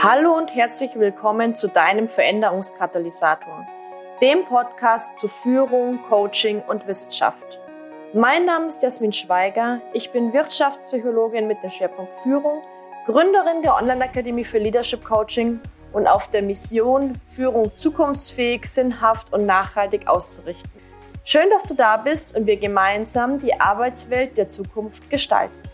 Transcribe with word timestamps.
Hallo 0.00 0.36
und 0.36 0.54
herzlich 0.54 0.92
willkommen 0.94 1.56
zu 1.56 1.66
deinem 1.66 2.08
Veränderungskatalysator, 2.08 3.66
dem 4.22 4.44
Podcast 4.44 5.18
zu 5.18 5.26
Führung, 5.26 5.98
Coaching 6.08 6.60
und 6.60 6.86
Wissenschaft. 6.86 7.58
Mein 8.14 8.44
Name 8.44 8.68
ist 8.68 8.80
Jasmin 8.80 9.12
Schweiger, 9.12 9.80
ich 9.92 10.12
bin 10.12 10.32
Wirtschaftspsychologin 10.32 11.48
mit 11.48 11.64
dem 11.64 11.70
Schwerpunkt 11.70 12.14
Führung, 12.22 12.62
Gründerin 13.06 13.62
der 13.62 13.74
Online-Akademie 13.74 14.44
für 14.44 14.58
Leadership 14.58 15.04
Coaching 15.04 15.58
und 15.92 16.06
auf 16.06 16.30
der 16.30 16.42
Mission, 16.42 17.14
Führung 17.26 17.76
zukunftsfähig, 17.76 18.66
sinnhaft 18.66 19.32
und 19.32 19.46
nachhaltig 19.46 20.06
auszurichten. 20.06 20.70
Schön, 21.24 21.50
dass 21.50 21.64
du 21.64 21.74
da 21.74 21.96
bist 21.96 22.36
und 22.36 22.46
wir 22.46 22.56
gemeinsam 22.56 23.40
die 23.40 23.60
Arbeitswelt 23.60 24.36
der 24.38 24.48
Zukunft 24.48 25.10
gestalten. 25.10 25.67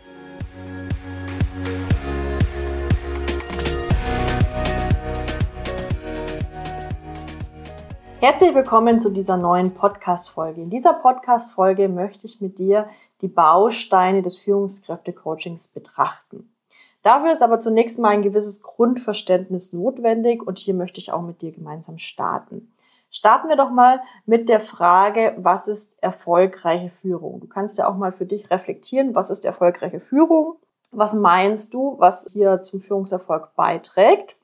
Herzlich 8.25 8.55
willkommen 8.55 9.03
zu 9.03 9.11
dieser 9.11 9.37
neuen 9.37 9.75
Podcast-Folge. 9.75 10.63
In 10.63 10.71
dieser 10.71 10.95
Podcast-Folge 10.95 11.91
möchte 11.91 12.27
ich 12.27 12.41
mit 12.41 12.59
dir 12.59 12.89
die 13.21 13.29
Bausteine 13.29 14.23
des 14.23 14.39
Führungskräfte-Coachings 14.39 15.69
betrachten. 15.69 16.51
Dafür 17.03 17.33
ist 17.33 17.43
aber 17.43 17.61
zunächst 17.61 17.99
mal 17.99 18.09
ein 18.09 18.23
gewisses 18.23 18.63
Grundverständnis 18.63 19.75
notwendig 19.75 20.43
und 20.43 20.59
hier 20.59 20.73
möchte 20.73 21.03
ich 21.03 21.13
auch 21.13 21.21
mit 21.21 21.43
dir 21.43 21.53
gemeinsam 21.53 21.99
starten. 21.99 22.73
Starten 23.11 23.51
wir 23.51 23.57
doch 23.57 23.69
mal 23.69 24.01
mit 24.25 24.49
der 24.49 24.61
Frage, 24.61 25.35
was 25.37 25.69
ist 25.69 26.03
erfolgreiche 26.03 26.93
Führung? 27.03 27.41
Du 27.41 27.47
kannst 27.47 27.77
ja 27.77 27.87
auch 27.87 27.97
mal 27.99 28.13
für 28.13 28.25
dich 28.25 28.51
reflektieren, 28.51 29.15
was 29.15 29.29
ist 29.29 29.45
erfolgreiche 29.45 30.01
Führung? 30.01 30.57
Was 30.93 31.13
meinst 31.13 31.75
du, 31.75 31.97
was 31.99 32.31
hier 32.33 32.63
zum 32.63 32.81
Führungserfolg 32.81 33.55
beiträgt? 33.55 34.35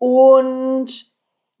Und 0.00 1.11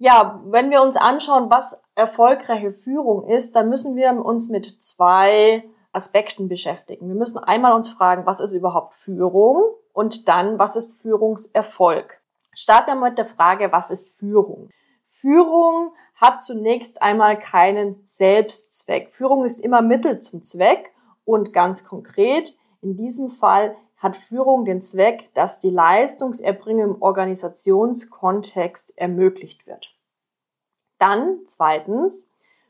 ja, 0.02 0.40
wenn 0.46 0.72
wir 0.72 0.82
uns 0.82 0.96
anschauen, 0.96 1.48
was 1.48 1.80
erfolgreiche 1.94 2.72
Führung 2.72 3.28
ist, 3.28 3.54
dann 3.54 3.68
müssen 3.68 3.94
wir 3.94 4.12
uns 4.12 4.48
mit 4.48 4.82
zwei 4.82 5.62
Aspekten 5.92 6.48
beschäftigen. 6.48 7.06
Wir 7.06 7.14
müssen 7.14 7.38
einmal 7.38 7.72
uns 7.72 7.88
fragen, 7.88 8.26
was 8.26 8.40
ist 8.40 8.50
überhaupt 8.50 8.94
Führung 8.94 9.62
und 9.92 10.26
dann, 10.26 10.58
was 10.58 10.74
ist 10.74 10.92
Führungserfolg? 11.00 12.20
Starten 12.52 12.98
wir 12.98 13.10
mit 13.10 13.16
der 13.16 13.26
Frage, 13.26 13.70
was 13.70 13.92
ist 13.92 14.08
Führung? 14.08 14.70
Führung 15.06 15.92
hat 16.16 16.42
zunächst 16.42 17.00
einmal 17.00 17.38
keinen 17.38 18.00
Selbstzweck. 18.02 19.12
Führung 19.12 19.44
ist 19.44 19.60
immer 19.60 19.82
Mittel 19.82 20.18
zum 20.18 20.42
Zweck 20.42 20.90
und 21.24 21.52
ganz 21.52 21.84
konkret 21.84 22.56
in 22.80 22.96
diesem 22.96 23.28
Fall 23.28 23.76
hat 24.02 24.16
Führung 24.16 24.64
den 24.64 24.82
Zweck, 24.82 25.30
dass 25.32 25.60
die 25.60 25.70
Leistungserbringung 25.70 26.96
im 26.96 27.00
Organisationskontext 27.02 28.98
ermöglicht 28.98 29.64
wird. 29.68 29.94
Dann 30.98 31.38
zweitens, 31.44 32.28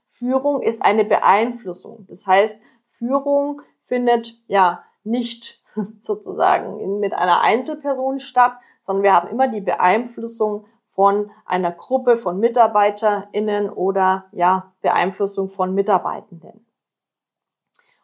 Führung 0.09 0.61
ist 0.61 0.85
eine 0.85 1.07
Beeinflussung. 1.07 2.05
Das 2.09 2.27
heißt, 2.27 2.61
Führung 2.85 3.63
findet 3.83 4.39
ja 4.47 4.85
nicht 5.05 5.63
sozusagen 6.01 7.01
mit 7.01 7.15
einer 7.15 7.41
Einzelperson 7.41 8.21
statt, 8.21 8.59
sondern 8.83 9.03
wir 9.03 9.15
haben 9.15 9.29
immer 9.29 9.49
die 9.49 9.63
Beeinflussung 9.63 10.67
von 10.89 11.31
einer 11.47 11.73
Gruppe 11.73 12.19
von 12.19 12.39
MitarbeiterInnen 12.41 13.71
oder 13.71 14.27
ja, 14.33 14.75
Beeinflussung 14.83 15.49
von 15.49 15.75
Mitarbeitenden. 15.75 16.67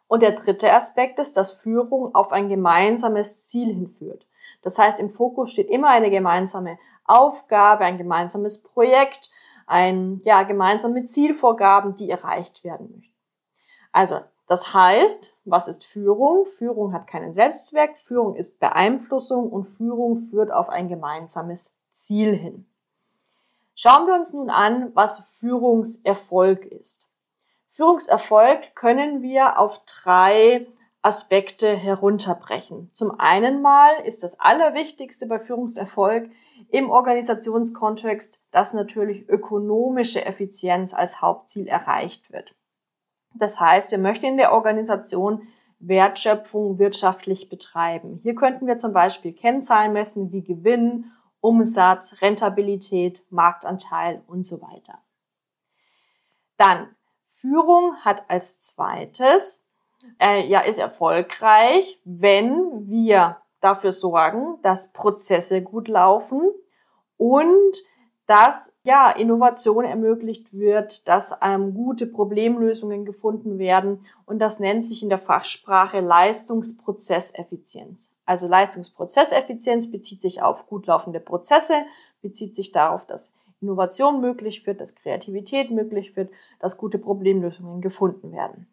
Und 0.09 0.23
der 0.23 0.31
dritte 0.31 0.73
Aspekt 0.73 1.19
ist, 1.19 1.37
dass 1.37 1.51
Führung 1.51 2.15
auf 2.15 2.31
ein 2.31 2.49
gemeinsames 2.49 3.45
Ziel 3.45 3.67
hinführt. 3.67 4.25
Das 4.63 4.79
heißt, 4.79 4.99
im 4.99 5.11
Fokus 5.11 5.51
steht 5.51 5.69
immer 5.69 5.89
eine 5.89 6.09
gemeinsame 6.09 6.79
Aufgabe, 7.05 7.85
ein 7.85 7.99
gemeinsames 7.99 8.63
Projekt, 8.63 9.29
ein, 9.67 10.19
ja, 10.25 10.41
gemeinsame 10.43 11.03
Zielvorgaben, 11.03 11.93
die 11.93 12.09
erreicht 12.09 12.63
werden 12.63 12.91
möchten. 12.91 13.15
Also, 13.91 14.19
das 14.47 14.73
heißt, 14.73 15.31
was 15.45 15.67
ist 15.67 15.85
Führung? 15.85 16.47
Führung 16.57 16.91
hat 16.91 17.05
keinen 17.05 17.31
Selbstzweck, 17.31 17.95
Führung 18.03 18.35
ist 18.35 18.59
Beeinflussung 18.59 19.51
und 19.51 19.65
Führung 19.65 20.27
führt 20.31 20.51
auf 20.51 20.69
ein 20.69 20.89
gemeinsames 20.89 21.77
Ziel 21.91 22.35
hin. 22.35 22.65
Schauen 23.75 24.07
wir 24.07 24.15
uns 24.15 24.33
nun 24.33 24.49
an, 24.49 24.89
was 24.95 25.19
Führungserfolg 25.37 26.65
ist. 26.65 27.08
Führungserfolg 27.79 28.75
können 28.75 29.21
wir 29.21 29.57
auf 29.57 29.85
drei 29.85 30.67
Aspekte 31.01 31.77
herunterbrechen. 31.77 32.89
Zum 32.91 33.17
einen 33.21 33.61
mal 33.61 34.01
ist 34.03 34.21
das 34.21 34.37
Allerwichtigste 34.37 35.27
bei 35.27 35.39
Führungserfolg 35.39 36.29
im 36.71 36.89
Organisationskontext, 36.89 38.43
dass 38.51 38.73
natürlich 38.73 39.29
ökonomische 39.29 40.25
Effizienz 40.25 40.93
als 40.93 41.21
Hauptziel 41.21 41.67
erreicht 41.67 42.29
wird. 42.33 42.53
Das 43.33 43.61
heißt, 43.61 43.91
wir 43.91 43.97
möchten 43.97 44.25
in 44.25 44.35
der 44.35 44.51
Organisation 44.51 45.47
Wertschöpfung 45.79 46.79
wirtschaftlich 46.79 47.47
betreiben. 47.47 48.19
Hier 48.23 48.35
könnten 48.35 48.67
wir 48.67 48.77
zum 48.77 48.91
Beispiel 48.91 49.31
Kennzahlen 49.31 49.93
messen 49.93 50.33
wie 50.33 50.43
Gewinn, 50.43 51.13
Umsatz, 51.39 52.17
Rentabilität, 52.21 53.25
Marktanteil 53.29 54.21
und 54.27 54.45
so 54.45 54.61
weiter. 54.61 55.01
Dann 56.57 56.93
Führung 57.39 57.95
hat 58.03 58.29
als 58.29 58.59
zweites, 58.59 59.65
äh, 60.21 60.45
ja, 60.47 60.59
ist 60.59 60.77
erfolgreich, 60.77 62.01
wenn 62.03 62.89
wir 62.89 63.37
dafür 63.61 63.93
sorgen, 63.93 64.57
dass 64.61 64.91
Prozesse 64.91 65.61
gut 65.61 65.87
laufen 65.87 66.41
und 67.17 67.77
dass 68.25 68.77
ja 68.83 69.09
Innovation 69.09 69.85
ermöglicht 69.85 70.53
wird, 70.53 71.07
dass 71.07 71.33
ähm, 71.41 71.73
gute 71.73 72.07
Problemlösungen 72.07 73.05
gefunden 73.05 73.57
werden 73.57 74.05
und 74.25 74.39
das 74.39 74.59
nennt 74.59 74.83
sich 74.85 75.01
in 75.01 75.09
der 75.09 75.17
Fachsprache 75.17 76.01
Leistungsprozesseffizienz. 76.01 78.17
Also 78.25 78.47
Leistungsprozesseffizienz 78.47 79.89
bezieht 79.89 80.21
sich 80.21 80.41
auf 80.41 80.67
gut 80.67 80.87
laufende 80.87 81.21
Prozesse, 81.21 81.85
bezieht 82.21 82.53
sich 82.53 82.73
darauf, 82.73 83.07
dass 83.07 83.33
Innovation 83.61 84.21
möglich 84.21 84.65
wird, 84.65 84.79
dass 84.79 84.95
Kreativität 84.95 85.71
möglich 85.71 86.15
wird, 86.15 86.31
dass 86.59 86.77
gute 86.77 86.97
Problemlösungen 86.97 87.81
gefunden 87.81 88.31
werden. 88.31 88.67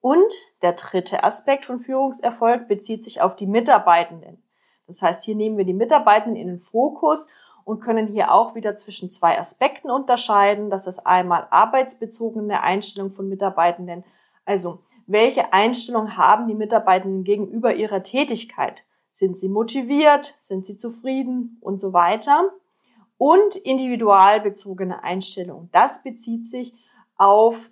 Und 0.00 0.32
der 0.62 0.72
dritte 0.72 1.24
Aspekt 1.24 1.64
von 1.64 1.80
Führungserfolg 1.80 2.68
bezieht 2.68 3.04
sich 3.04 3.20
auf 3.20 3.36
die 3.36 3.46
Mitarbeitenden. 3.46 4.42
Das 4.86 5.00
heißt, 5.00 5.22
hier 5.22 5.36
nehmen 5.36 5.56
wir 5.56 5.64
die 5.64 5.72
Mitarbeitenden 5.72 6.40
in 6.40 6.48
den 6.48 6.58
Fokus 6.58 7.28
und 7.64 7.80
können 7.80 8.08
hier 8.08 8.32
auch 8.32 8.54
wieder 8.54 8.74
zwischen 8.74 9.10
zwei 9.10 9.38
Aspekten 9.38 9.90
unterscheiden. 9.90 10.70
Das 10.70 10.86
ist 10.86 11.06
einmal 11.06 11.46
arbeitsbezogene 11.50 12.60
Einstellung 12.62 13.10
von 13.10 13.28
Mitarbeitenden. 13.28 14.04
Also, 14.44 14.80
welche 15.06 15.52
Einstellung 15.52 16.16
haben 16.16 16.48
die 16.48 16.54
Mitarbeitenden 16.54 17.22
gegenüber 17.22 17.74
ihrer 17.74 18.02
Tätigkeit? 18.02 18.82
Sind 19.10 19.36
sie 19.36 19.48
motiviert? 19.48 20.34
Sind 20.38 20.66
sie 20.66 20.76
zufrieden? 20.76 21.58
Und 21.60 21.80
so 21.80 21.92
weiter 21.92 22.50
und 23.22 23.54
individualbezogene 23.54 25.04
Einstellung. 25.04 25.68
Das 25.70 26.02
bezieht 26.02 26.44
sich 26.44 26.74
auf 27.14 27.70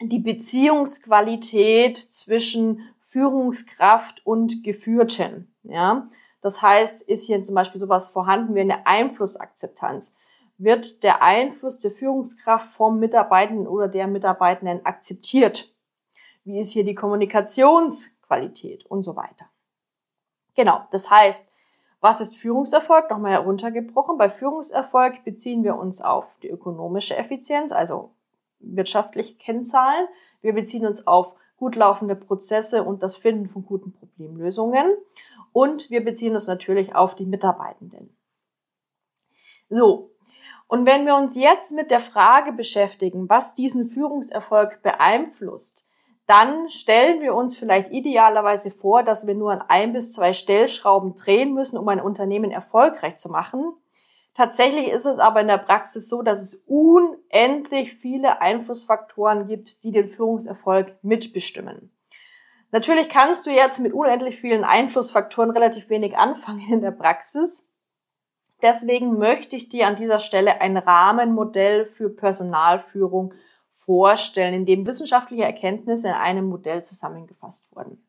die 0.00 0.18
Beziehungsqualität 0.18 1.98
zwischen 1.98 2.80
Führungskraft 3.02 4.24
und 4.24 4.64
Geführten. 4.64 5.54
Ja, 5.62 6.08
das 6.40 6.62
heißt, 6.62 7.06
ist 7.06 7.26
hier 7.26 7.42
zum 7.42 7.54
Beispiel 7.54 7.80
sowas 7.80 8.08
vorhanden 8.08 8.54
wie 8.54 8.60
eine 8.60 8.86
Einflussakzeptanz? 8.86 10.16
Wird 10.56 11.02
der 11.02 11.22
Einfluss 11.22 11.76
der 11.76 11.90
Führungskraft 11.90 12.72
vom 12.72 12.98
Mitarbeitenden 12.98 13.68
oder 13.68 13.88
der 13.88 14.06
Mitarbeitenden 14.06 14.86
akzeptiert? 14.86 15.70
Wie 16.44 16.58
ist 16.58 16.70
hier 16.70 16.84
die 16.84 16.94
Kommunikationsqualität 16.94 18.86
und 18.86 19.02
so 19.02 19.16
weiter? 19.16 19.50
Genau. 20.54 20.80
Das 20.92 21.10
heißt, 21.10 21.51
was 22.02 22.20
ist 22.20 22.36
Führungserfolg? 22.36 23.08
Nochmal 23.08 23.30
heruntergebrochen. 23.30 24.18
Bei 24.18 24.28
Führungserfolg 24.28 25.24
beziehen 25.24 25.62
wir 25.62 25.76
uns 25.76 26.02
auf 26.02 26.26
die 26.42 26.50
ökonomische 26.50 27.16
Effizienz, 27.16 27.70
also 27.70 28.10
wirtschaftliche 28.58 29.36
Kennzahlen. 29.36 30.08
Wir 30.40 30.52
beziehen 30.52 30.84
uns 30.84 31.06
auf 31.06 31.32
gut 31.56 31.76
laufende 31.76 32.16
Prozesse 32.16 32.82
und 32.82 33.04
das 33.04 33.14
Finden 33.14 33.48
von 33.48 33.64
guten 33.64 33.92
Problemlösungen. 33.92 34.96
Und 35.52 35.90
wir 35.90 36.04
beziehen 36.04 36.34
uns 36.34 36.48
natürlich 36.48 36.92
auf 36.92 37.14
die 37.14 37.24
Mitarbeitenden. 37.24 38.16
So. 39.70 40.10
Und 40.66 40.86
wenn 40.86 41.06
wir 41.06 41.14
uns 41.14 41.36
jetzt 41.36 41.70
mit 41.70 41.92
der 41.92 42.00
Frage 42.00 42.50
beschäftigen, 42.50 43.28
was 43.28 43.54
diesen 43.54 43.86
Führungserfolg 43.86 44.82
beeinflusst, 44.82 45.86
dann 46.26 46.70
stellen 46.70 47.20
wir 47.20 47.34
uns 47.34 47.56
vielleicht 47.56 47.90
idealerweise 47.90 48.70
vor, 48.70 49.02
dass 49.02 49.26
wir 49.26 49.34
nur 49.34 49.52
an 49.52 49.64
ein 49.68 49.92
bis 49.92 50.12
zwei 50.12 50.32
Stellschrauben 50.32 51.14
drehen 51.14 51.52
müssen, 51.52 51.76
um 51.76 51.88
ein 51.88 52.00
Unternehmen 52.00 52.50
erfolgreich 52.50 53.16
zu 53.16 53.28
machen. 53.28 53.74
Tatsächlich 54.34 54.88
ist 54.88 55.04
es 55.04 55.18
aber 55.18 55.42
in 55.42 55.48
der 55.48 55.58
Praxis 55.58 56.08
so, 56.08 56.22
dass 56.22 56.40
es 56.40 56.64
unendlich 56.66 57.94
viele 57.96 58.40
Einflussfaktoren 58.40 59.46
gibt, 59.46 59.82
die 59.82 59.92
den 59.92 60.08
Führungserfolg 60.08 60.96
mitbestimmen. 61.02 61.90
Natürlich 62.70 63.10
kannst 63.10 63.44
du 63.46 63.50
jetzt 63.50 63.80
mit 63.80 63.92
unendlich 63.92 64.40
vielen 64.40 64.64
Einflussfaktoren 64.64 65.50
relativ 65.50 65.90
wenig 65.90 66.16
anfangen 66.16 66.72
in 66.72 66.80
der 66.80 66.92
Praxis. 66.92 67.70
Deswegen 68.62 69.18
möchte 69.18 69.56
ich 69.56 69.68
dir 69.68 69.86
an 69.86 69.96
dieser 69.96 70.20
Stelle 70.20 70.60
ein 70.62 70.78
Rahmenmodell 70.78 71.84
für 71.84 72.08
Personalführung 72.08 73.34
vorstellen, 73.84 74.54
in 74.54 74.66
dem 74.66 74.86
wissenschaftliche 74.86 75.44
Erkenntnisse 75.44 76.08
in 76.08 76.14
einem 76.14 76.46
Modell 76.46 76.84
zusammengefasst 76.84 77.74
wurden. 77.74 78.06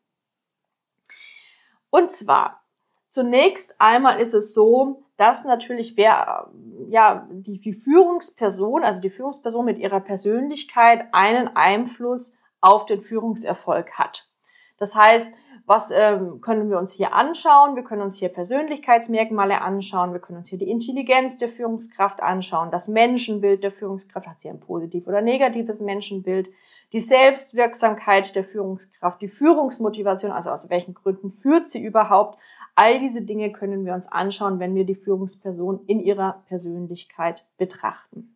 Und 1.90 2.10
zwar, 2.10 2.62
zunächst 3.08 3.80
einmal 3.80 4.20
ist 4.20 4.34
es 4.34 4.54
so, 4.54 5.04
dass 5.16 5.44
natürlich 5.44 5.96
wer, 5.96 6.50
ja, 6.88 7.28
die, 7.30 7.60
die 7.60 7.72
Führungsperson, 7.72 8.82
also 8.82 9.00
die 9.00 9.10
Führungsperson 9.10 9.64
mit 9.64 9.78
ihrer 9.78 10.00
Persönlichkeit 10.00 11.06
einen 11.12 11.48
Einfluss 11.56 12.34
auf 12.60 12.86
den 12.86 13.02
Führungserfolg 13.02 13.92
hat. 13.92 14.28
Das 14.76 14.96
heißt, 14.96 15.32
was 15.66 15.90
ähm, 15.90 16.42
können 16.42 16.68
wir 16.68 16.78
uns 16.78 16.92
hier 16.92 17.14
anschauen? 17.14 17.74
Wir 17.74 17.84
können 17.84 18.02
uns 18.02 18.18
hier 18.18 18.28
Persönlichkeitsmerkmale 18.28 19.62
anschauen. 19.62 20.12
Wir 20.12 20.20
können 20.20 20.38
uns 20.38 20.50
hier 20.50 20.58
die 20.58 20.70
Intelligenz 20.70 21.38
der 21.38 21.48
Führungskraft 21.48 22.22
anschauen, 22.22 22.70
das 22.70 22.86
Menschenbild 22.86 23.62
der 23.62 23.72
Führungskraft, 23.72 24.26
hat 24.26 24.38
sie 24.38 24.50
ein 24.50 24.60
positiv 24.60 25.06
oder 25.06 25.22
negatives 25.22 25.80
Menschenbild, 25.80 26.50
die 26.92 27.00
Selbstwirksamkeit 27.00 28.36
der 28.36 28.44
Führungskraft, 28.44 29.22
die 29.22 29.28
Führungsmotivation, 29.28 30.32
also 30.32 30.50
aus 30.50 30.68
welchen 30.68 30.92
Gründen 30.92 31.32
führt 31.32 31.68
sie 31.68 31.82
überhaupt. 31.82 32.38
All 32.74 32.98
diese 32.98 33.22
Dinge 33.22 33.50
können 33.50 33.86
wir 33.86 33.94
uns 33.94 34.06
anschauen, 34.06 34.58
wenn 34.58 34.74
wir 34.74 34.84
die 34.84 34.96
Führungsperson 34.96 35.80
in 35.86 36.00
ihrer 36.00 36.42
Persönlichkeit 36.48 37.44
betrachten. 37.56 38.33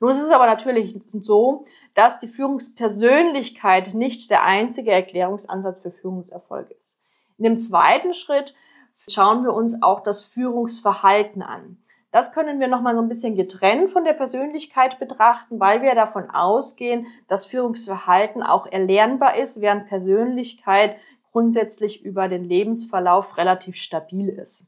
Nun 0.00 0.10
ist 0.10 0.22
es 0.22 0.30
aber 0.30 0.46
natürlich 0.46 1.00
so, 1.06 1.64
dass 1.94 2.18
die 2.18 2.28
Führungspersönlichkeit 2.28 3.94
nicht 3.94 4.30
der 4.30 4.42
einzige 4.42 4.92
Erklärungsansatz 4.92 5.80
für 5.80 5.90
Führungserfolg 5.90 6.70
ist. 6.70 7.00
In 7.38 7.44
dem 7.44 7.58
zweiten 7.58 8.12
Schritt 8.12 8.54
schauen 9.08 9.44
wir 9.44 9.54
uns 9.54 9.82
auch 9.82 10.00
das 10.00 10.22
Führungsverhalten 10.22 11.42
an. 11.42 11.78
Das 12.12 12.32
können 12.32 12.60
wir 12.60 12.68
nochmal 12.68 12.94
so 12.94 13.02
ein 13.02 13.08
bisschen 13.08 13.36
getrennt 13.36 13.90
von 13.90 14.04
der 14.04 14.14
Persönlichkeit 14.14 14.98
betrachten, 14.98 15.60
weil 15.60 15.82
wir 15.82 15.94
davon 15.94 16.30
ausgehen, 16.30 17.06
dass 17.28 17.44
Führungsverhalten 17.44 18.42
auch 18.42 18.66
erlernbar 18.66 19.36
ist, 19.36 19.60
während 19.60 19.88
Persönlichkeit 19.88 20.96
grundsätzlich 21.32 22.02
über 22.02 22.28
den 22.28 22.44
Lebensverlauf 22.44 23.36
relativ 23.36 23.76
stabil 23.76 24.30
ist. 24.30 24.66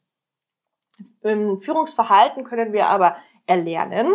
Im 1.22 1.60
Führungsverhalten 1.60 2.44
können 2.44 2.74
wir 2.74 2.88
aber 2.88 3.16
erlernen. 3.46 4.14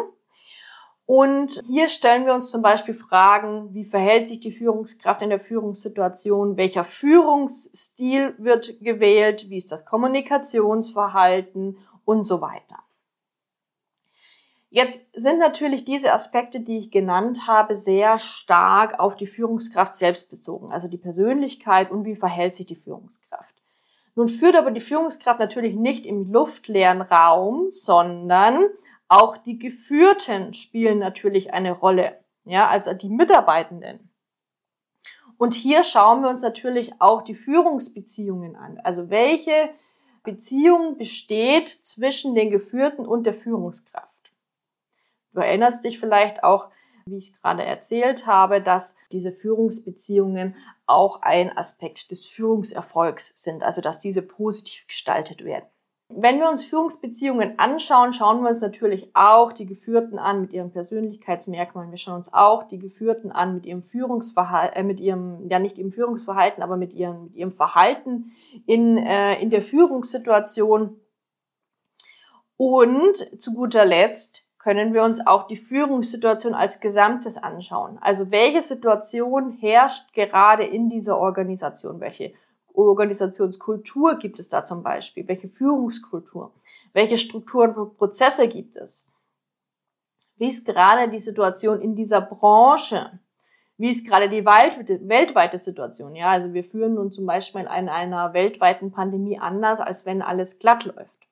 Und 1.05 1.61
hier 1.67 1.89
stellen 1.89 2.25
wir 2.25 2.33
uns 2.33 2.49
zum 2.49 2.61
Beispiel 2.61 2.93
Fragen, 2.93 3.73
wie 3.73 3.83
verhält 3.83 4.27
sich 4.27 4.39
die 4.39 4.53
Führungskraft 4.53 5.21
in 5.21 5.29
der 5.29 5.39
Führungssituation, 5.39 6.55
welcher 6.55 6.85
Führungsstil 6.85 8.35
wird 8.37 8.79
gewählt, 8.79 9.49
wie 9.49 9.57
ist 9.57 9.71
das 9.71 9.85
Kommunikationsverhalten 9.85 11.77
und 12.05 12.23
so 12.23 12.39
weiter. 12.39 12.83
Jetzt 14.69 15.09
sind 15.13 15.37
natürlich 15.37 15.85
diese 15.85 16.13
Aspekte, 16.13 16.59
die 16.59 16.79
ich 16.79 16.89
genannt 16.89 17.47
habe, 17.47 17.75
sehr 17.75 18.17
stark 18.17 18.97
auf 18.97 19.15
die 19.15 19.27
Führungskraft 19.27 19.93
selbst 19.93 20.31
bezogen, 20.31 20.71
also 20.71 20.87
die 20.87 20.97
Persönlichkeit 20.97 21.91
und 21.91 22.05
wie 22.05 22.15
verhält 22.15 22.55
sich 22.55 22.65
die 22.65 22.75
Führungskraft. 22.75 23.53
Nun 24.15 24.29
führt 24.29 24.55
aber 24.55 24.71
die 24.71 24.81
Führungskraft 24.81 25.39
natürlich 25.39 25.75
nicht 25.75 26.07
im 26.07 26.31
luftleeren 26.31 27.01
Raum, 27.01 27.69
sondern 27.69 28.63
auch 29.13 29.37
die 29.37 29.59
Geführten 29.59 30.55
spielen 30.55 30.97
natürlich 30.97 31.53
eine 31.53 31.71
Rolle. 31.71 32.19
Ja, 32.45 32.67
also 32.67 32.93
die 32.93 33.09
Mitarbeitenden. 33.09 34.09
Und 35.37 35.53
hier 35.53 35.83
schauen 35.83 36.21
wir 36.21 36.29
uns 36.29 36.41
natürlich 36.41 36.93
auch 36.99 37.21
die 37.21 37.35
Führungsbeziehungen 37.35 38.55
an. 38.55 38.79
Also 38.83 39.11
welche 39.11 39.69
Beziehung 40.23 40.97
besteht 40.97 41.69
zwischen 41.69 42.33
den 42.33 42.49
Geführten 42.49 43.05
und 43.05 43.25
der 43.25 43.35
Führungskraft? 43.35 44.09
Du 45.33 45.41
erinnerst 45.41 45.83
dich 45.83 45.99
vielleicht 45.99 46.43
auch, 46.43 46.69
wie 47.05 47.17
ich 47.17 47.29
es 47.29 47.39
gerade 47.39 47.63
erzählt 47.63 48.25
habe, 48.25 48.61
dass 48.61 48.97
diese 49.11 49.31
Führungsbeziehungen 49.31 50.55
auch 50.87 51.21
ein 51.21 51.55
Aspekt 51.55 52.09
des 52.09 52.25
Führungserfolgs 52.25 53.31
sind, 53.35 53.61
also 53.61 53.79
dass 53.81 53.99
diese 53.99 54.23
positiv 54.23 54.87
gestaltet 54.87 55.43
werden. 55.43 55.67
Wenn 56.15 56.39
wir 56.39 56.49
uns 56.49 56.63
Führungsbeziehungen 56.63 57.57
anschauen, 57.57 58.13
schauen 58.13 58.41
wir 58.41 58.49
uns 58.49 58.61
natürlich 58.61 59.09
auch 59.13 59.51
die 59.51 59.65
Geführten 59.65 60.19
an 60.19 60.41
mit 60.41 60.53
ihren 60.53 60.71
Persönlichkeitsmerkmalen. 60.71 61.91
Wir 61.91 61.97
schauen 61.97 62.17
uns 62.17 62.33
auch 62.33 62.63
die 62.63 62.77
Geführten 62.77 63.31
an 63.31 63.55
mit 63.55 63.65
ihrem 63.65 63.83
Führungsverhalten, 63.83 64.75
äh, 64.75 64.83
mit 64.83 64.99
ihrem, 64.99 65.49
ja 65.49 65.59
nicht 65.59 65.77
ihrem 65.77 65.91
Führungsverhalten, 65.91 66.61
aber 66.61 66.77
mit 66.77 66.93
ihrem, 66.93 67.25
mit 67.25 67.35
ihrem 67.35 67.51
Verhalten 67.51 68.31
in, 68.65 68.97
äh, 68.97 69.41
in 69.41 69.49
der 69.49 69.61
Führungssituation. 69.61 70.99
Und 72.57 73.41
zu 73.41 73.53
guter 73.53 73.85
Letzt 73.85 74.43
können 74.59 74.93
wir 74.93 75.03
uns 75.03 75.25
auch 75.25 75.47
die 75.47 75.57
Führungssituation 75.57 76.53
als 76.53 76.79
Gesamtes 76.79 77.37
anschauen. 77.37 77.97
Also 78.01 78.29
welche 78.29 78.61
Situation 78.61 79.49
herrscht 79.59 80.13
gerade 80.13 80.63
in 80.63 80.89
dieser 80.89 81.17
Organisation? 81.17 81.99
Welche 81.99 82.33
Organisationskultur 82.73 84.15
gibt 84.15 84.39
es 84.39 84.49
da 84.49 84.65
zum 84.65 84.83
Beispiel? 84.83 85.27
Welche 85.27 85.49
Führungskultur? 85.49 86.51
Welche 86.93 87.17
Strukturen 87.17 87.73
und 87.75 87.97
Prozesse 87.97 88.47
gibt 88.47 88.75
es? 88.75 89.07
Wie 90.37 90.47
ist 90.47 90.65
gerade 90.65 91.09
die 91.09 91.19
Situation 91.19 91.81
in 91.81 91.95
dieser 91.95 92.21
Branche? 92.21 93.19
Wie 93.77 93.89
ist 93.89 94.07
gerade 94.07 94.29
die 94.29 94.45
weltweite 94.45 95.57
Situation? 95.57 96.15
Ja, 96.15 96.29
also 96.29 96.53
wir 96.53 96.63
führen 96.63 96.95
nun 96.95 97.11
zum 97.11 97.25
Beispiel 97.25 97.61
in 97.61 97.67
einer 97.67 98.33
weltweiten 98.33 98.91
Pandemie 98.91 99.39
anders, 99.39 99.79
als 99.79 100.05
wenn 100.05 100.21
alles 100.21 100.59
glatt 100.59 100.85
läuft. 100.85 101.27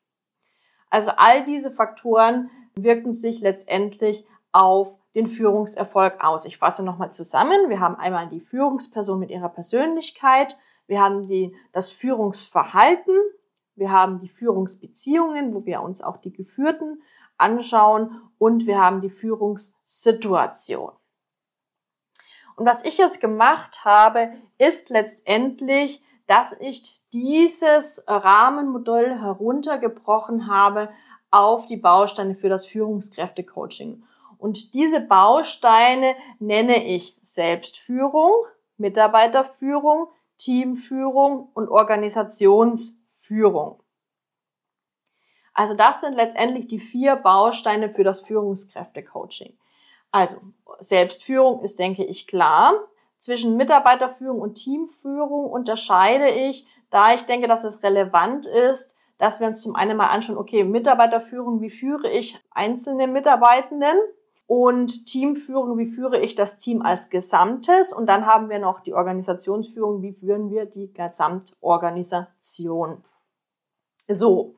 Also 0.89 1.11
all 1.17 1.45
diese 1.45 1.71
Faktoren 1.71 2.49
wirken 2.75 3.11
sich 3.11 3.41
letztendlich 3.41 4.25
auf 4.51 4.97
den 5.13 5.27
Führungserfolg 5.27 6.23
aus. 6.23 6.45
Ich 6.45 6.57
fasse 6.57 6.83
nochmal 6.83 7.11
zusammen. 7.11 7.69
Wir 7.69 7.79
haben 7.79 7.95
einmal 7.95 8.27
die 8.29 8.39
Führungsperson 8.39 9.19
mit 9.19 9.29
ihrer 9.29 9.49
Persönlichkeit, 9.49 10.57
wir 10.91 10.99
haben 10.99 11.25
die, 11.25 11.55
das 11.71 11.89
Führungsverhalten, 11.89 13.15
wir 13.75 13.91
haben 13.91 14.19
die 14.19 14.27
Führungsbeziehungen, 14.27 15.55
wo 15.55 15.65
wir 15.65 15.81
uns 15.81 16.01
auch 16.01 16.17
die 16.17 16.33
Geführten 16.33 17.01
anschauen 17.37 18.21
und 18.37 18.67
wir 18.67 18.77
haben 18.77 18.99
die 18.99 19.09
Führungssituation. 19.09 20.91
Und 22.57 22.65
was 22.65 22.83
ich 22.83 22.97
jetzt 22.97 23.21
gemacht 23.21 23.85
habe, 23.85 24.33
ist 24.57 24.89
letztendlich, 24.89 26.03
dass 26.27 26.51
ich 26.59 27.01
dieses 27.13 28.03
Rahmenmodell 28.05 29.17
heruntergebrochen 29.17 30.47
habe 30.47 30.89
auf 31.31 31.67
die 31.67 31.77
Bausteine 31.77 32.35
für 32.35 32.49
das 32.49 32.65
Führungskräftecoaching. 32.65 34.03
Und 34.37 34.73
diese 34.73 34.99
Bausteine 34.99 36.15
nenne 36.39 36.85
ich 36.85 37.17
Selbstführung, 37.21 38.33
Mitarbeiterführung, 38.75 40.09
Teamführung 40.43 41.49
und 41.53 41.69
Organisationsführung. 41.69 43.81
Also 45.53 45.75
das 45.75 46.01
sind 46.01 46.15
letztendlich 46.15 46.67
die 46.67 46.79
vier 46.79 47.15
Bausteine 47.15 47.89
für 47.89 48.03
das 48.03 48.19
Führungskräftecoaching. 48.21 49.57
Also 50.11 50.37
Selbstführung 50.79 51.61
ist, 51.61 51.79
denke 51.79 52.03
ich, 52.03 52.27
klar. 52.27 52.73
Zwischen 53.17 53.57
Mitarbeiterführung 53.57 54.41
und 54.41 54.55
Teamführung 54.55 55.51
unterscheide 55.51 56.29
ich, 56.29 56.65
da 56.89 57.13
ich 57.13 57.21
denke, 57.23 57.47
dass 57.47 57.63
es 57.63 57.83
relevant 57.83 58.47
ist, 58.47 58.97
dass 59.19 59.39
wir 59.39 59.47
uns 59.47 59.61
zum 59.61 59.75
einen 59.75 59.95
mal 59.95 60.07
anschauen, 60.07 60.37
okay, 60.37 60.63
Mitarbeiterführung, 60.63 61.61
wie 61.61 61.69
führe 61.69 62.09
ich 62.09 62.39
einzelne 62.49 63.07
Mitarbeitenden? 63.07 63.95
Und 64.51 65.05
Teamführung, 65.05 65.77
wie 65.77 65.87
führe 65.87 66.19
ich 66.19 66.35
das 66.35 66.57
Team 66.57 66.81
als 66.81 67.09
Gesamtes 67.09 67.93
und 67.93 68.07
dann 68.07 68.25
haben 68.25 68.49
wir 68.49 68.59
noch 68.59 68.81
die 68.81 68.93
Organisationsführung, 68.93 70.01
wie 70.01 70.11
führen 70.11 70.51
wir 70.51 70.65
die 70.65 70.91
Gesamtorganisation. 70.91 73.01
So, 74.09 74.55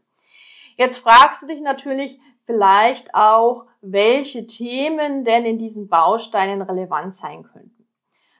jetzt 0.77 0.97
fragst 0.97 1.43
du 1.43 1.45
dich 1.45 1.61
natürlich 1.61 2.19
vielleicht 2.47 3.13
auch, 3.13 3.67
welche 3.81 4.47
Themen 4.47 5.25
denn 5.25 5.45
in 5.45 5.59
diesen 5.59 5.89
Bausteinen 5.89 6.63
relevant 6.63 7.13
sein 7.13 7.43
könnten. 7.43 7.87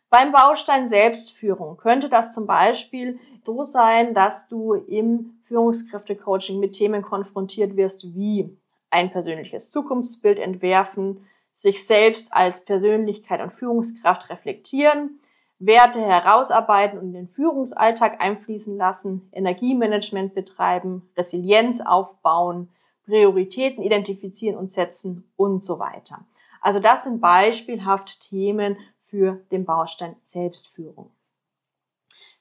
Beim 0.10 0.32
Baustein 0.32 0.88
Selbstführung 0.88 1.78
könnte 1.78 2.10
das 2.10 2.34
zum 2.34 2.48
Beispiel 2.48 3.20
so 3.44 3.62
sein, 3.62 4.16
dass 4.16 4.48
du 4.48 4.74
im 4.74 5.38
Führungskräftecoaching 5.44 6.60
mit 6.60 6.74
Themen 6.74 7.04
konfrontiert 7.04 7.76
wirst 7.76 8.16
wie 8.16 8.58
ein 8.90 9.12
persönliches 9.12 9.70
Zukunftsbild 9.70 10.40
entwerfen, 10.40 11.28
sich 11.54 11.86
selbst 11.86 12.34
als 12.34 12.66
Persönlichkeit 12.66 13.40
und 13.40 13.54
Führungskraft 13.54 14.30
reflektieren, 14.30 15.20
Werte 15.60 16.02
herausarbeiten 16.02 17.00
und 17.00 17.06
in 17.06 17.14
den 17.14 17.28
Führungsalltag 17.30 18.20
einfließen 18.20 18.76
lassen, 18.76 19.30
Energiemanagement 19.32 20.34
betreiben, 20.34 21.10
Resilienz 21.16 21.80
aufbauen, 21.80 22.70
Prioritäten 23.06 23.84
identifizieren 23.84 24.58
und 24.58 24.72
setzen 24.72 25.32
und 25.38 25.64
so 25.64 25.80
weiter. 25.80 26.26
Also 26.60 26.80
das 26.80 27.04
sind 27.04 27.22
beispielhaft 27.22 28.20
Themen 28.22 28.78
für 29.06 29.42
den 29.52 29.64
Baustein 29.64 30.16
Selbstführung. 30.22 31.12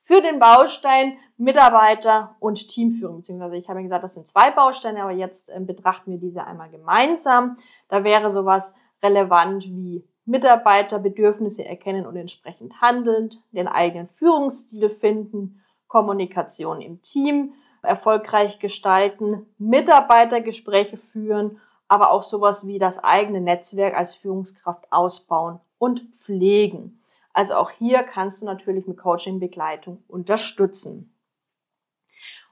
für 0.04 0.20
den 0.20 0.40
Baustein 0.40 1.16
Mitarbeiter 1.36 2.34
und 2.40 2.68
Teamführung, 2.68 3.18
beziehungsweise 3.18 3.56
ich 3.56 3.68
habe 3.68 3.82
gesagt, 3.82 4.02
das 4.02 4.14
sind 4.14 4.26
zwei 4.26 4.50
Bausteine, 4.50 5.02
aber 5.02 5.12
jetzt 5.12 5.48
äh, 5.48 5.60
betrachten 5.60 6.10
wir 6.10 6.18
diese 6.18 6.44
einmal 6.44 6.70
gemeinsam. 6.70 7.56
Da 7.88 8.04
wäre 8.04 8.30
sowas 8.30 8.74
relevant 9.02 9.64
wie 9.64 10.04
Mitarbeiterbedürfnisse 10.24 11.64
erkennen 11.64 12.06
und 12.06 12.16
entsprechend 12.16 12.80
handeln, 12.80 13.30
den 13.50 13.68
eigenen 13.68 14.08
Führungsstil 14.08 14.88
finden, 14.88 15.60
Kommunikation 15.88 16.80
im 16.80 17.02
Team 17.02 17.54
erfolgreich 17.82 18.58
gestalten, 18.60 19.46
Mitarbeitergespräche 19.58 20.96
führen, 20.96 21.60
aber 21.88 22.12
auch 22.12 22.22
sowas 22.22 22.66
wie 22.66 22.78
das 22.78 23.02
eigene 23.02 23.40
Netzwerk 23.40 23.96
als 23.96 24.14
Führungskraft 24.14 24.90
ausbauen 24.90 25.58
und 25.78 26.00
pflegen. 26.14 27.02
Also 27.32 27.54
auch 27.54 27.70
hier 27.70 28.02
kannst 28.02 28.42
du 28.42 28.46
natürlich 28.46 28.86
mit 28.86 28.98
Coaching-Begleitung 28.98 30.04
unterstützen. 30.06 31.14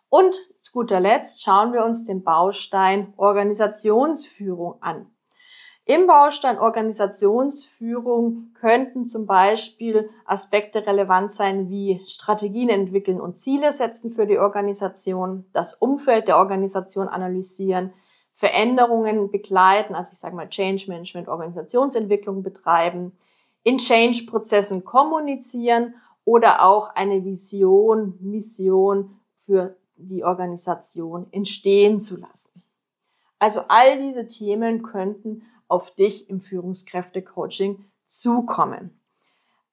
Und 0.09 0.37
zu 0.61 0.73
guter 0.73 0.99
Letzt 0.99 1.43
schauen 1.43 1.73
wir 1.73 1.85
uns 1.85 2.05
den 2.05 2.25
Baustein 2.25 3.15
Organisationsführung 3.17 4.83
an. 4.83 5.07
Im 5.87 6.07
Baustein 6.07 6.59
Organisationsführung 6.59 8.53
könnten 8.55 9.07
zum 9.07 9.27
Beispiel 9.27 10.11
Aspekte 10.25 10.87
relevant 10.87 11.33
sein 11.33 11.69
wie 11.69 12.01
Strategien 12.05 12.69
entwickeln 12.69 13.21
und 13.21 13.37
Ziele 13.37 13.73
setzen 13.73 14.11
für 14.11 14.27
die 14.27 14.39
Organisation, 14.39 15.47
das 15.53 15.75
Umfeld 15.75 16.29
der 16.29 16.37
Organisation 16.37 17.09
analysieren, 17.09 17.93
Veränderungen 18.33 19.31
begleiten, 19.31 19.95
also 19.95 20.13
ich 20.13 20.19
sage 20.19 20.37
mal 20.37 20.49
Change 20.49 20.85
Management, 20.89 21.29
Organisationsentwicklung 21.29 22.43
betreiben, 22.43 23.13
in 23.65 23.79
Change-Prozessen 23.79 24.85
kommunizieren 24.85 25.95
oder 26.25 26.65
auch 26.65 26.95
eine 26.95 27.25
Vision, 27.25 28.17
Mission 28.21 29.19
für 29.39 29.77
die 29.97 30.25
Organisation 30.25 31.27
entstehen 31.33 32.01
zu 32.01 32.17
lassen. 32.17 32.63
Also 33.39 33.63
all 33.69 33.99
diese 33.99 34.27
Themen 34.27 34.83
könnten 34.83 35.43
auf 35.71 35.95
dich 35.95 36.29
im 36.29 36.41
Führungskräfte-Coaching 36.41 37.85
zukommen. 38.07 39.01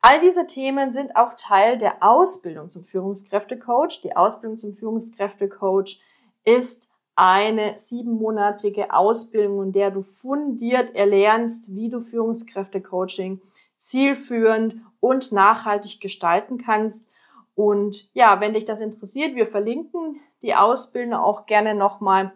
All 0.01 0.21
diese 0.21 0.47
Themen 0.47 0.91
sind 0.91 1.15
auch 1.15 1.33
Teil 1.35 1.77
der 1.77 2.03
Ausbildung 2.03 2.69
zum 2.69 2.83
Führungskräftecoach. 2.83 4.01
Die 4.03 4.15
Ausbildung 4.15 4.57
zum 4.57 4.73
Führungskräftecoach 4.73 5.99
ist 6.45 6.87
eine 7.15 7.77
siebenmonatige 7.77 8.93
Ausbildung, 8.93 9.63
in 9.63 9.71
der 9.71 9.89
du 9.89 10.03
fundiert 10.03 10.95
erlernst, 10.95 11.75
wie 11.75 11.89
du 11.89 12.01
Führungskräftecoaching 12.01 13.41
zielführend 13.75 14.75
und 14.99 15.31
nachhaltig 15.31 15.99
gestalten 15.99 16.59
kannst. 16.59 17.09
Und 17.55 18.07
ja, 18.13 18.39
wenn 18.39 18.53
dich 18.53 18.65
das 18.65 18.81
interessiert, 18.81 19.35
wir 19.35 19.47
verlinken 19.47 20.21
die 20.43 20.53
Ausbildung 20.53 21.15
auch 21.15 21.47
gerne 21.47 21.73
nochmal 21.73 22.31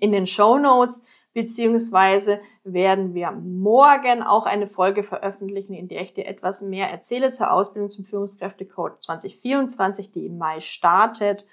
in 0.00 0.10
den 0.10 0.26
Show 0.26 0.58
Notes 0.58 1.04
beziehungsweise 1.34 2.40
werden 2.64 3.14
wir 3.14 3.30
morgen 3.32 4.22
auch 4.22 4.46
eine 4.46 4.66
Folge 4.66 5.02
veröffentlichen, 5.02 5.74
in 5.74 5.88
der 5.88 6.02
ich 6.02 6.14
dir 6.14 6.26
etwas 6.26 6.62
mehr 6.62 6.90
erzähle 6.90 7.30
zur 7.30 7.50
Ausbildung 7.50 7.90
zum 7.90 8.04
Führungskräftecode 8.04 9.02
2024, 9.02 10.12
die 10.12 10.26
im 10.26 10.38
Mai 10.38 10.60
startet. 10.60 11.46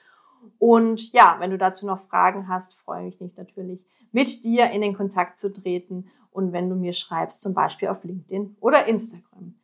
Und 0.57 1.11
ja, 1.13 1.37
wenn 1.39 1.51
du 1.51 1.57
dazu 1.57 1.85
noch 1.85 2.07
Fragen 2.07 2.47
hast, 2.47 2.73
freue 2.73 3.07
ich 3.07 3.19
mich 3.19 3.35
natürlich, 3.37 3.79
mit 4.11 4.43
dir 4.43 4.71
in 4.71 4.81
den 4.81 4.95
Kontakt 4.95 5.39
zu 5.39 5.53
treten 5.53 6.09
und 6.31 6.53
wenn 6.53 6.69
du 6.69 6.75
mir 6.75 6.93
schreibst, 6.93 7.41
zum 7.41 7.53
Beispiel 7.53 7.89
auf 7.89 8.03
LinkedIn 8.03 8.57
oder 8.59 8.85
Instagram. 8.85 9.55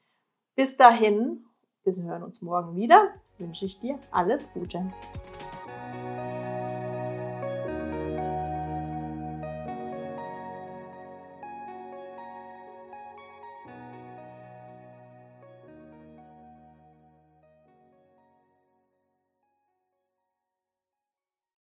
Bis 0.56 0.78
dahin, 0.78 1.46
wir 1.84 1.94
hören 2.04 2.24
uns 2.24 2.42
morgen 2.42 2.76
wieder, 2.76 3.10
wünsche 3.38 3.66
ich 3.66 3.80
dir 3.80 4.00
alles 4.12 4.52
Gute. 4.54 4.92